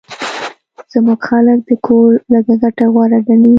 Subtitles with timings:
[0.91, 3.49] زموږ خلک د کور لږه ګټه غوره ګڼي